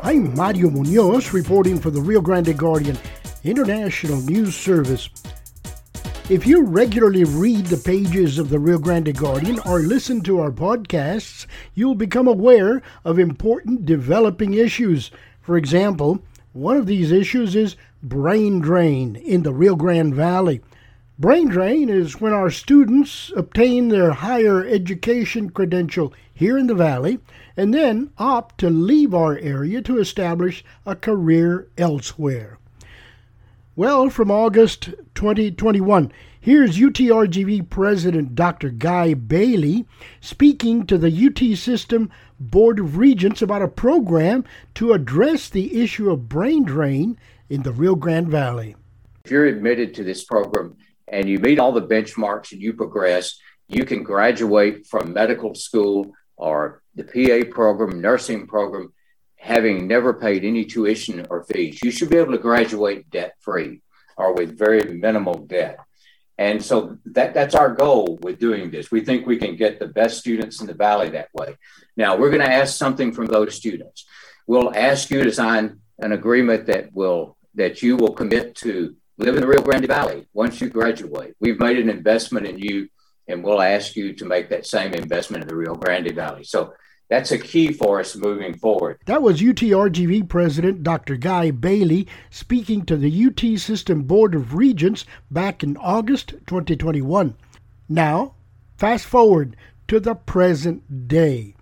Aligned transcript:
I'm 0.00 0.32
Mario 0.36 0.70
Munoz 0.70 1.32
reporting 1.32 1.80
for 1.80 1.90
the 1.90 2.00
Rio 2.00 2.20
Grande 2.20 2.56
Guardian 2.56 2.96
International 3.42 4.20
News 4.20 4.54
Service. 4.54 5.10
If 6.30 6.46
you 6.46 6.62
regularly 6.62 7.24
read 7.24 7.66
the 7.66 7.78
pages 7.78 8.38
of 8.38 8.48
the 8.48 8.60
Rio 8.60 8.78
Grande 8.78 9.16
Guardian 9.16 9.58
or 9.66 9.80
listen 9.80 10.20
to 10.22 10.38
our 10.38 10.52
podcasts, 10.52 11.46
you'll 11.74 11.96
become 11.96 12.28
aware 12.28 12.80
of 13.04 13.18
important 13.18 13.86
developing 13.86 14.54
issues. 14.54 15.10
For 15.40 15.56
example, 15.56 16.22
one 16.52 16.76
of 16.76 16.86
these 16.86 17.10
issues 17.10 17.56
is 17.56 17.74
brain 18.00 18.60
drain 18.60 19.16
in 19.16 19.42
the 19.42 19.52
Rio 19.52 19.74
Grande 19.74 20.14
Valley. 20.14 20.60
Brain 21.20 21.48
drain 21.48 21.88
is 21.88 22.20
when 22.20 22.32
our 22.32 22.48
students 22.48 23.32
obtain 23.34 23.88
their 23.88 24.12
higher 24.12 24.64
education 24.64 25.50
credential 25.50 26.14
here 26.32 26.56
in 26.56 26.68
the 26.68 26.76
Valley 26.76 27.18
and 27.56 27.74
then 27.74 28.12
opt 28.18 28.58
to 28.58 28.70
leave 28.70 29.12
our 29.12 29.36
area 29.38 29.82
to 29.82 29.98
establish 29.98 30.64
a 30.86 30.94
career 30.94 31.66
elsewhere. 31.76 32.58
Well, 33.74 34.10
from 34.10 34.30
August 34.30 34.90
2021, 35.16 36.12
here's 36.40 36.78
UTRGV 36.78 37.68
President 37.68 38.36
Dr. 38.36 38.70
Guy 38.70 39.14
Bailey 39.14 39.86
speaking 40.20 40.86
to 40.86 40.96
the 40.96 41.10
UT 41.10 41.58
System 41.58 42.12
Board 42.38 42.78
of 42.78 42.96
Regents 42.96 43.42
about 43.42 43.62
a 43.62 43.66
program 43.66 44.44
to 44.76 44.92
address 44.92 45.48
the 45.48 45.82
issue 45.82 46.12
of 46.12 46.28
brain 46.28 46.62
drain 46.62 47.18
in 47.48 47.64
the 47.64 47.72
Rio 47.72 47.96
Grande 47.96 48.28
Valley. 48.28 48.76
If 49.24 49.32
you're 49.32 49.46
admitted 49.46 49.94
to 49.94 50.04
this 50.04 50.22
program, 50.22 50.76
and 51.10 51.28
you 51.28 51.38
meet 51.38 51.58
all 51.58 51.72
the 51.72 51.82
benchmarks 51.82 52.52
and 52.52 52.60
you 52.60 52.72
progress, 52.72 53.38
you 53.68 53.84
can 53.84 54.02
graduate 54.02 54.86
from 54.86 55.12
medical 55.12 55.54
school 55.54 56.12
or 56.36 56.82
the 56.94 57.04
PA 57.04 57.50
program, 57.50 58.00
nursing 58.00 58.46
program, 58.46 58.92
having 59.36 59.86
never 59.86 60.14
paid 60.14 60.44
any 60.44 60.64
tuition 60.64 61.26
or 61.30 61.44
fees. 61.44 61.80
You 61.82 61.90
should 61.90 62.10
be 62.10 62.16
able 62.16 62.32
to 62.32 62.38
graduate 62.38 63.10
debt 63.10 63.34
free 63.40 63.82
or 64.16 64.34
with 64.34 64.58
very 64.58 64.82
minimal 64.98 65.34
debt. 65.34 65.78
And 66.38 66.64
so 66.64 66.98
that, 67.06 67.34
that's 67.34 67.56
our 67.56 67.74
goal 67.74 68.18
with 68.22 68.38
doing 68.38 68.70
this. 68.70 68.90
We 68.90 69.00
think 69.00 69.26
we 69.26 69.38
can 69.38 69.56
get 69.56 69.80
the 69.80 69.88
best 69.88 70.18
students 70.18 70.60
in 70.60 70.68
the 70.68 70.74
valley 70.74 71.10
that 71.10 71.28
way. 71.34 71.56
Now, 71.96 72.16
we're 72.16 72.30
going 72.30 72.46
to 72.46 72.52
ask 72.52 72.76
something 72.76 73.12
from 73.12 73.26
those 73.26 73.56
students. 73.56 74.06
We'll 74.46 74.74
ask 74.74 75.10
you 75.10 75.24
to 75.24 75.32
sign 75.32 75.80
an 75.98 76.12
agreement 76.12 76.66
that 76.66 76.92
will 76.92 77.36
that 77.54 77.82
you 77.82 77.96
will 77.96 78.12
commit 78.12 78.54
to 78.54 78.94
live 79.18 79.34
in 79.34 79.40
the 79.40 79.46
Rio 79.46 79.60
Grande 79.60 79.86
Valley 79.86 80.26
once 80.32 80.60
you 80.60 80.68
graduate. 80.68 81.34
We've 81.40 81.58
made 81.58 81.78
an 81.78 81.90
investment 81.90 82.46
in 82.46 82.58
you, 82.58 82.88
and 83.26 83.42
we'll 83.42 83.60
ask 83.60 83.96
you 83.96 84.14
to 84.14 84.24
make 84.24 84.48
that 84.50 84.66
same 84.66 84.94
investment 84.94 85.42
in 85.42 85.48
the 85.48 85.56
Rio 85.56 85.74
Grande 85.74 86.14
Valley. 86.14 86.44
So 86.44 86.72
that's 87.10 87.32
a 87.32 87.38
key 87.38 87.72
for 87.72 87.98
us 87.98 88.14
moving 88.14 88.54
forward. 88.56 89.00
That 89.06 89.22
was 89.22 89.40
UTRGV 89.40 90.28
President 90.28 90.84
Dr. 90.84 91.16
Guy 91.16 91.50
Bailey 91.50 92.06
speaking 92.30 92.84
to 92.84 92.96
the 92.96 93.26
UT 93.26 93.58
System 93.58 94.04
Board 94.04 94.34
of 94.34 94.54
Regents 94.54 95.04
back 95.30 95.64
in 95.64 95.76
August 95.78 96.34
2021. 96.46 97.34
Now, 97.88 98.34
fast 98.76 99.06
forward 99.06 99.56
to 99.88 99.98
the 99.98 100.14
present 100.14 101.08
day. 101.08 101.54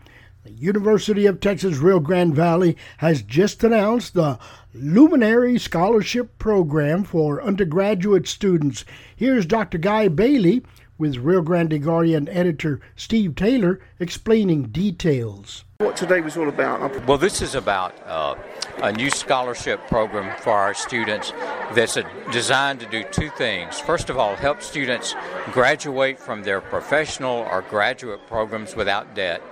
The 0.46 0.52
University 0.52 1.26
of 1.26 1.40
Texas 1.40 1.78
Rio 1.78 1.98
Grande 1.98 2.32
Valley 2.32 2.76
has 2.98 3.20
just 3.20 3.64
announced 3.64 4.14
the 4.14 4.38
Luminary 4.72 5.58
Scholarship 5.58 6.38
Program 6.38 7.02
for 7.02 7.42
undergraduate 7.42 8.28
students. 8.28 8.84
Here's 9.16 9.44
Dr. 9.44 9.78
Guy 9.78 10.06
Bailey 10.06 10.62
with 10.98 11.16
Rio 11.16 11.42
Grande 11.42 11.82
Guardian 11.82 12.28
editor 12.28 12.80
Steve 12.94 13.34
Taylor 13.34 13.80
explaining 13.98 14.68
details. 14.68 15.64
What 15.78 15.94
today 15.94 16.22
was 16.22 16.38
all 16.38 16.48
about? 16.48 17.06
Well, 17.06 17.18
this 17.18 17.42
is 17.42 17.54
about 17.54 17.94
uh, 18.06 18.34
a 18.82 18.92
new 18.92 19.10
scholarship 19.10 19.86
program 19.88 20.34
for 20.40 20.52
our 20.52 20.72
students 20.72 21.32
that's 21.74 21.98
a, 21.98 22.10
designed 22.32 22.80
to 22.80 22.86
do 22.86 23.04
two 23.04 23.28
things. 23.28 23.78
First 23.78 24.08
of 24.08 24.16
all, 24.16 24.36
help 24.36 24.62
students 24.62 25.14
graduate 25.52 26.18
from 26.18 26.44
their 26.44 26.62
professional 26.62 27.46
or 27.50 27.60
graduate 27.60 28.26
programs 28.26 28.74
without 28.74 29.14
debt, 29.14 29.42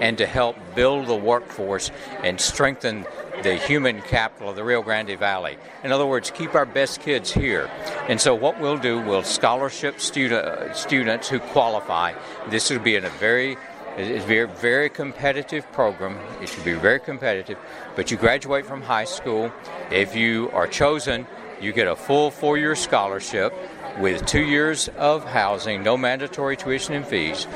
and 0.00 0.18
to 0.18 0.26
help 0.26 0.54
build 0.74 1.06
the 1.06 1.16
workforce 1.16 1.90
and 2.22 2.38
strengthen 2.38 3.06
the 3.42 3.54
human 3.54 4.02
capital 4.02 4.50
of 4.50 4.56
the 4.56 4.64
Rio 4.64 4.82
Grande 4.82 5.18
Valley. 5.18 5.56
In 5.82 5.92
other 5.92 6.04
words, 6.04 6.30
keep 6.30 6.54
our 6.54 6.66
best 6.66 7.00
kids 7.00 7.32
here. 7.32 7.70
And 8.06 8.20
so, 8.20 8.34
what 8.34 8.60
we'll 8.60 8.76
do, 8.76 9.00
we'll 9.00 9.22
scholarship 9.22 9.98
student, 9.98 10.44
uh, 10.44 10.74
students 10.74 11.26
who 11.30 11.38
qualify. 11.38 12.12
This 12.50 12.68
will 12.68 12.80
be 12.80 12.96
in 12.96 13.06
a 13.06 13.10
very 13.10 13.56
it's 13.96 14.24
a 14.24 14.46
very, 14.46 14.88
competitive 14.88 15.70
program. 15.72 16.18
It 16.40 16.48
should 16.48 16.64
be 16.64 16.74
very 16.74 17.00
competitive. 17.00 17.58
But 17.96 18.10
you 18.10 18.16
graduate 18.16 18.64
from 18.64 18.82
high 18.82 19.04
school. 19.04 19.52
If 19.90 20.14
you 20.14 20.50
are 20.52 20.66
chosen, 20.66 21.26
you 21.60 21.72
get 21.72 21.88
a 21.88 21.96
full 21.96 22.30
four 22.30 22.56
year 22.56 22.74
scholarship 22.74 23.52
with 23.98 24.24
two 24.26 24.42
years 24.42 24.88
of 24.96 25.24
housing, 25.24 25.82
no 25.82 25.96
mandatory 25.96 26.56
tuition 26.56 26.94
and 26.94 27.06
fees. 27.06 27.46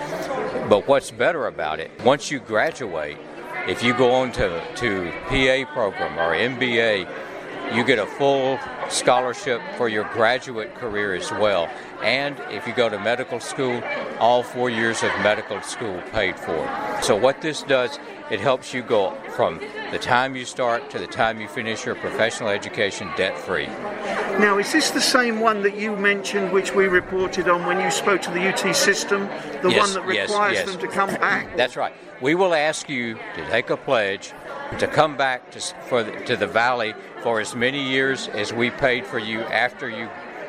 But 0.68 0.88
what's 0.88 1.10
better 1.10 1.46
about 1.46 1.80
it, 1.80 1.90
once 2.04 2.30
you 2.30 2.40
graduate, 2.40 3.16
if 3.68 3.82
you 3.82 3.94
go 3.94 4.12
on 4.12 4.32
to, 4.32 4.62
to 4.76 5.12
PA 5.28 5.72
program 5.72 6.18
or 6.18 6.34
MBA, 6.34 7.08
you 7.74 7.84
get 7.84 7.98
a 7.98 8.06
full 8.06 8.58
scholarship 8.88 9.60
for 9.76 9.88
your 9.88 10.04
graduate 10.12 10.74
career 10.74 11.14
as 11.14 11.30
well. 11.32 11.68
And 12.02 12.38
if 12.50 12.66
you 12.66 12.74
go 12.74 12.88
to 12.88 12.98
medical 12.98 13.40
school, 13.40 13.82
all 14.18 14.42
four 14.42 14.70
years 14.70 15.02
of 15.02 15.10
medical 15.22 15.60
school 15.62 16.00
paid 16.12 16.38
for. 16.38 16.68
So, 17.02 17.16
what 17.16 17.40
this 17.40 17.62
does, 17.62 17.98
it 18.30 18.40
helps 18.40 18.72
you 18.72 18.82
go 18.82 19.14
from 19.30 19.60
the 19.90 19.98
time 19.98 20.34
you 20.34 20.44
start 20.44 20.90
to 20.90 20.98
the 20.98 21.06
time 21.06 21.40
you 21.40 21.48
finish 21.48 21.84
your 21.84 21.94
professional 21.94 22.48
education 22.48 23.08
debt 23.16 23.38
free. 23.38 23.66
Now, 24.38 24.58
is 24.58 24.72
this 24.72 24.90
the 24.90 25.00
same 25.00 25.40
one 25.40 25.62
that 25.62 25.76
you 25.76 25.94
mentioned, 25.96 26.52
which 26.52 26.74
we 26.74 26.86
reported 26.86 27.48
on 27.48 27.64
when 27.66 27.80
you 27.80 27.90
spoke 27.90 28.20
to 28.22 28.30
the 28.30 28.48
UT 28.48 28.74
system? 28.74 29.28
The 29.62 29.70
yes, 29.70 29.78
one 29.78 29.94
that 29.94 30.06
requires 30.06 30.54
yes, 30.54 30.66
yes. 30.66 30.70
them 30.70 30.80
to 30.80 30.88
come 30.88 31.10
back? 31.10 31.56
That's 31.56 31.76
right. 31.76 31.94
We 32.20 32.34
will 32.34 32.54
ask 32.54 32.88
you 32.88 33.14
to 33.14 33.50
take 33.50 33.70
a 33.70 33.76
pledge 33.76 34.32
to 34.78 34.86
come 34.86 35.16
back 35.16 35.50
to, 35.52 35.60
for 35.88 36.02
the, 36.02 36.12
to 36.24 36.36
the 36.36 36.46
valley 36.46 36.94
for 37.22 37.40
as 37.40 37.54
many 37.54 37.82
years 37.82 38.28
as 38.28 38.52
we 38.52 38.70
paid 38.70 39.06
for 39.06 39.18
you 39.18 39.40
after 39.42 39.88
you 39.88 40.08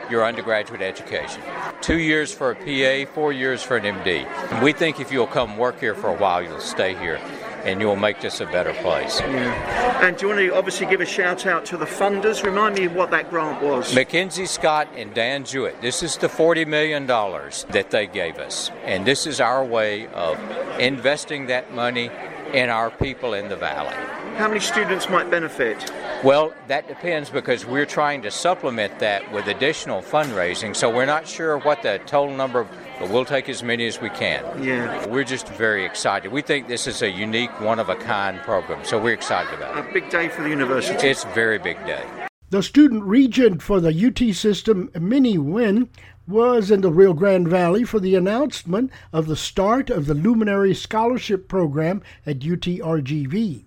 your 0.09 0.23
undergraduate 0.23 0.81
education. 0.81 1.41
Two 1.81 1.97
years 1.97 2.31
for 2.33 2.51
a 2.51 2.55
PA, 2.55 3.11
four 3.11 3.33
years 3.33 3.63
for 3.63 3.77
an 3.77 3.83
MD. 3.83 4.25
And 4.51 4.63
we 4.63 4.71
think 4.71 4.99
if 4.99 5.11
you'll 5.11 5.27
come 5.27 5.57
work 5.57 5.79
here 5.79 5.95
for 5.95 6.09
a 6.09 6.17
while, 6.17 6.41
you'll 6.43 6.59
stay 6.59 6.95
here 6.95 7.19
and 7.63 7.81
you'll 7.81 7.95
make 7.95 8.21
this 8.21 8.41
a 8.41 8.45
better 8.45 8.73
place. 8.73 9.19
Yeah. 9.19 10.05
And 10.05 10.15
do 10.15 10.27
you 10.27 10.35
want 10.35 10.39
to 10.39 10.55
obviously 10.55 10.85
give 10.85 11.01
a 11.01 11.05
shout 11.05 11.47
out 11.47 11.65
to 11.65 11.77
the 11.77 11.85
funders? 11.85 12.43
Remind 12.43 12.75
me 12.75 12.87
what 12.87 13.09
that 13.09 13.31
grant 13.31 13.61
was. 13.63 13.93
Mackenzie 13.95 14.45
Scott 14.45 14.87
and 14.95 15.13
Dan 15.15 15.43
Jewett. 15.43 15.81
This 15.81 16.03
is 16.03 16.15
the 16.17 16.27
$40 16.27 16.67
million 16.67 17.07
that 17.07 17.87
they 17.89 18.05
gave 18.05 18.37
us. 18.37 18.69
And 18.83 19.05
this 19.05 19.25
is 19.25 19.41
our 19.41 19.65
way 19.65 20.05
of 20.07 20.39
investing 20.79 21.47
that 21.47 21.73
money 21.73 22.11
in 22.55 22.69
our 22.69 22.89
people 22.89 23.33
in 23.33 23.49
the 23.49 23.55
valley. 23.55 23.93
How 24.37 24.47
many 24.47 24.61
students 24.61 25.09
might 25.09 25.29
benefit? 25.29 25.91
Well, 26.23 26.53
that 26.67 26.87
depends 26.87 27.29
because 27.29 27.65
we're 27.65 27.85
trying 27.85 28.21
to 28.21 28.31
supplement 28.31 28.99
that 28.99 29.29
with 29.33 29.47
additional 29.47 30.01
fundraising. 30.01 30.75
So 30.75 30.89
we're 30.89 31.05
not 31.05 31.27
sure 31.27 31.57
what 31.59 31.81
the 31.83 31.99
total 32.05 32.35
number, 32.35 32.61
of 32.61 32.69
but 32.99 33.09
we'll 33.09 33.25
take 33.25 33.49
as 33.49 33.61
many 33.61 33.85
as 33.87 33.99
we 33.99 34.09
can. 34.09 34.63
Yeah. 34.63 35.05
We're 35.07 35.25
just 35.25 35.49
very 35.49 35.85
excited. 35.85 36.31
We 36.31 36.41
think 36.41 36.69
this 36.69 36.87
is 36.87 37.01
a 37.01 37.09
unique, 37.09 37.59
one 37.59 37.77
of 37.77 37.89
a 37.89 37.95
kind 37.95 38.39
program. 38.39 38.85
So 38.85 39.01
we're 39.01 39.13
excited 39.13 39.53
about 39.53 39.77
it. 39.77 39.89
A 39.89 39.93
big 39.93 40.09
day 40.09 40.29
for 40.29 40.43
the 40.43 40.49
university. 40.49 41.07
It's 41.07 41.25
a 41.25 41.29
very 41.29 41.59
big 41.59 41.77
day. 41.85 42.24
The 42.55 42.63
student 42.63 43.03
regent 43.03 43.61
for 43.61 43.81
the 43.81 43.91
UT 43.91 44.33
system, 44.33 44.89
Minnie 44.97 45.37
Nguyen, 45.37 45.89
was 46.25 46.71
in 46.71 46.79
the 46.79 46.89
Rio 46.89 47.11
Grande 47.11 47.49
Valley 47.49 47.83
for 47.83 47.99
the 47.99 48.15
announcement 48.15 48.91
of 49.11 49.27
the 49.27 49.35
start 49.35 49.89
of 49.89 50.05
the 50.05 50.13
Luminary 50.13 50.73
Scholarship 50.73 51.49
Program 51.49 52.01
at 52.25 52.39
UTRGV. 52.39 53.65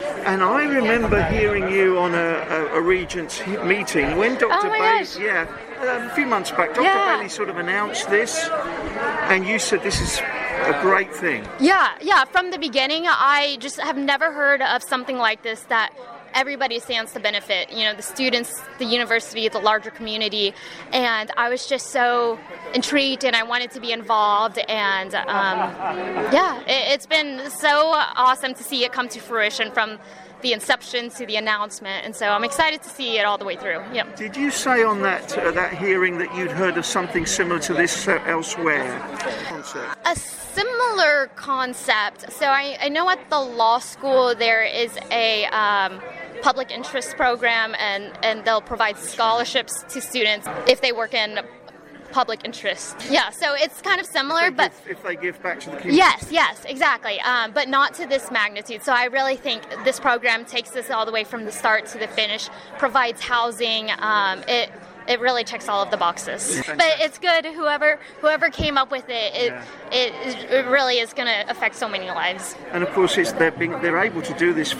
And 0.00 0.42
I 0.42 0.64
remember 0.64 1.22
hearing 1.28 1.72
you 1.72 1.98
on 1.98 2.14
a, 2.14 2.18
a, 2.18 2.66
a 2.74 2.80
Regents 2.82 3.40
meeting 3.64 4.18
when 4.18 4.34
Dr. 4.34 4.68
Oh 4.68 4.70
Bailey, 4.70 5.24
yeah, 5.24 5.48
um, 5.80 6.10
a 6.10 6.14
few 6.14 6.26
months 6.26 6.50
back, 6.50 6.74
Dr. 6.74 6.82
Yeah. 6.82 7.16
Bailey 7.16 7.30
sort 7.30 7.48
of 7.48 7.56
announced 7.56 8.10
this, 8.10 8.50
and 9.30 9.46
you 9.46 9.58
said 9.58 9.82
this 9.82 9.98
is 9.98 10.18
a 10.18 10.78
great 10.82 11.14
thing. 11.14 11.48
Yeah, 11.58 11.94
yeah. 12.02 12.26
From 12.26 12.50
the 12.50 12.58
beginning, 12.58 13.04
I 13.06 13.56
just 13.60 13.80
have 13.80 13.96
never 13.96 14.30
heard 14.30 14.60
of 14.60 14.82
something 14.82 15.16
like 15.16 15.42
this 15.42 15.62
that 15.70 15.94
everybody 16.34 16.78
stands 16.78 17.12
to 17.12 17.20
benefit. 17.20 17.70
You 17.70 17.84
know, 17.84 17.94
the 17.94 18.02
students, 18.02 18.60
the 18.78 18.84
university, 18.84 19.48
the 19.48 19.58
larger 19.58 19.90
community, 19.90 20.54
and 20.92 21.30
I 21.36 21.48
was 21.48 21.66
just 21.66 21.88
so 21.88 22.38
intrigued, 22.74 23.24
and 23.24 23.36
I 23.36 23.42
wanted 23.42 23.70
to 23.72 23.80
be 23.80 23.92
involved. 23.92 24.58
And 24.58 25.14
um, 25.14 25.58
yeah, 26.32 26.60
it, 26.62 26.92
it's 26.94 27.06
been 27.06 27.50
so 27.50 27.92
awesome 27.94 28.54
to 28.54 28.62
see 28.62 28.84
it 28.84 28.92
come 28.92 29.08
to 29.08 29.20
fruition 29.20 29.70
from 29.72 29.98
the 30.42 30.52
inception 30.52 31.10
to 31.10 31.26
the 31.26 31.36
announcement, 31.36 32.04
and 32.04 32.14
so 32.14 32.28
I'm 32.28 32.44
excited 32.44 32.82
to 32.82 32.88
see 32.88 33.18
it 33.18 33.24
all 33.24 33.38
the 33.38 33.44
way 33.44 33.56
through. 33.56 33.82
Yep. 33.92 34.16
Did 34.16 34.36
you 34.36 34.50
say 34.50 34.82
on 34.82 35.02
that 35.02 35.36
uh, 35.36 35.50
that 35.52 35.74
hearing 35.74 36.18
that 36.18 36.34
you'd 36.34 36.50
heard 36.50 36.76
of 36.76 36.86
something 36.86 37.26
similar 37.26 37.58
to 37.60 37.74
this 37.74 38.08
uh, 38.08 38.22
elsewhere? 38.26 39.00
A 40.06 40.16
similar 40.16 41.30
concept. 41.36 42.32
So 42.32 42.46
I, 42.46 42.76
I, 42.80 42.88
know 42.88 43.08
at 43.08 43.30
the 43.30 43.38
law 43.38 43.78
school 43.78 44.34
there 44.34 44.64
is 44.64 44.98
a 45.10 45.44
um, 45.46 46.00
public 46.42 46.70
interest 46.70 47.16
program, 47.16 47.74
and 47.78 48.12
and 48.22 48.44
they'll 48.44 48.60
provide 48.60 48.96
scholarships 48.98 49.72
to 49.88 50.00
students 50.00 50.46
if 50.66 50.80
they 50.80 50.92
work 50.92 51.14
in 51.14 51.40
public 52.12 52.44
interest. 52.44 52.96
Yeah, 53.08 53.30
so 53.30 53.54
it's 53.54 53.80
kind 53.80 54.00
of 54.00 54.06
similar, 54.06 54.46
if 54.46 54.56
but 54.56 54.72
give, 54.84 54.98
if 54.98 55.02
they 55.02 55.16
give 55.16 55.42
back 55.42 55.60
to 55.60 55.70
the 55.70 55.76
community. 55.76 55.96
Yes, 55.96 56.28
yes, 56.30 56.64
exactly, 56.64 57.20
um, 57.20 57.52
but 57.52 57.68
not 57.68 57.94
to 57.94 58.06
this 58.06 58.30
magnitude. 58.30 58.82
So 58.82 58.92
I 58.92 59.04
really 59.04 59.36
think 59.36 59.62
this 59.84 60.00
program 60.00 60.44
takes 60.44 60.70
this 60.70 60.90
all 60.90 61.06
the 61.06 61.12
way 61.12 61.24
from 61.24 61.44
the 61.44 61.52
start 61.52 61.86
to 61.86 61.98
the 61.98 62.08
finish, 62.08 62.48
provides 62.78 63.20
housing. 63.20 63.90
Um, 63.98 64.42
it 64.48 64.70
it 65.10 65.18
really 65.18 65.42
checks 65.42 65.68
all 65.68 65.82
of 65.82 65.90
the 65.90 65.96
boxes. 65.96 66.62
But 66.66 67.00
it's 67.00 67.18
good. 67.18 67.44
Whoever 67.44 67.98
whoever 68.20 68.48
came 68.48 68.78
up 68.78 68.90
with 68.92 69.08
it, 69.08 69.34
it 69.34 69.52
yeah. 69.52 69.64
it, 69.90 70.50
it, 70.50 70.66
really 70.66 70.98
is 70.98 71.12
going 71.12 71.26
to 71.26 71.50
affect 71.50 71.74
so 71.74 71.88
many 71.88 72.06
lives. 72.06 72.54
And 72.70 72.84
of 72.84 72.90
course, 72.90 73.18
it's 73.18 73.32
they're 73.32 73.50
being, 73.50 73.72
they're 73.82 73.98
able 73.98 74.22
to 74.22 74.34
do 74.34 74.54
this 74.54 74.72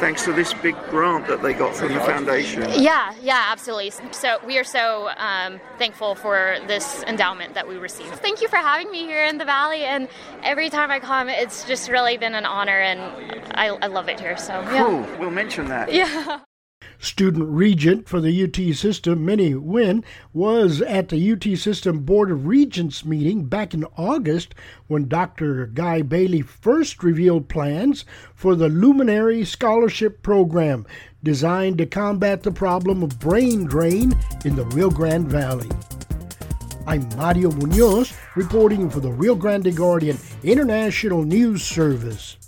thanks 0.00 0.24
to 0.24 0.32
this 0.32 0.52
big 0.54 0.74
grant 0.90 1.28
that 1.28 1.42
they 1.42 1.54
got 1.54 1.76
from 1.76 1.94
the 1.94 2.00
foundation. 2.00 2.64
Yeah, 2.76 3.14
yeah, 3.22 3.46
absolutely. 3.50 3.92
So 4.10 4.38
we 4.44 4.58
are 4.58 4.64
so 4.64 5.10
um, 5.16 5.60
thankful 5.78 6.16
for 6.16 6.58
this 6.66 7.04
endowment 7.04 7.54
that 7.54 7.68
we 7.68 7.76
received. 7.76 8.16
Thank 8.16 8.42
you 8.42 8.48
for 8.48 8.56
having 8.56 8.90
me 8.90 9.04
here 9.04 9.24
in 9.24 9.38
the 9.38 9.44
valley. 9.44 9.84
And 9.84 10.08
every 10.42 10.70
time 10.70 10.90
I 10.90 10.98
come, 10.98 11.28
it's 11.28 11.64
just 11.64 11.88
really 11.88 12.16
been 12.16 12.34
an 12.34 12.46
honor, 12.46 12.80
and 12.80 13.00
I, 13.54 13.68
I 13.68 13.86
love 13.86 14.08
it 14.08 14.18
here. 14.18 14.36
So 14.36 14.54
yeah. 14.54 14.84
cool. 14.84 15.06
We'll 15.20 15.30
mention 15.30 15.68
that. 15.68 15.92
Yeah. 15.92 16.40
Student 17.00 17.48
regent 17.48 18.08
for 18.08 18.20
the 18.20 18.42
UT 18.42 18.74
system, 18.74 19.24
Minnie 19.24 19.54
Nguyen, 19.54 20.02
was 20.32 20.82
at 20.82 21.08
the 21.08 21.32
UT 21.32 21.56
system 21.56 22.00
Board 22.00 22.28
of 22.28 22.48
Regents 22.48 23.04
meeting 23.04 23.44
back 23.44 23.72
in 23.72 23.84
August 23.96 24.52
when 24.88 25.06
Dr. 25.06 25.66
Guy 25.66 26.02
Bailey 26.02 26.42
first 26.42 27.04
revealed 27.04 27.48
plans 27.48 28.04
for 28.34 28.56
the 28.56 28.68
Luminary 28.68 29.44
Scholarship 29.44 30.24
Program 30.24 30.84
designed 31.22 31.78
to 31.78 31.86
combat 31.86 32.42
the 32.42 32.50
problem 32.50 33.04
of 33.04 33.20
brain 33.20 33.64
drain 33.64 34.12
in 34.44 34.56
the 34.56 34.64
Rio 34.64 34.90
Grande 34.90 35.28
Valley. 35.28 35.70
I'm 36.84 37.08
Mario 37.16 37.52
Munoz 37.52 38.12
reporting 38.34 38.90
for 38.90 38.98
the 38.98 39.12
Rio 39.12 39.36
Grande 39.36 39.76
Guardian 39.76 40.18
International 40.42 41.22
News 41.22 41.62
Service. 41.62 42.38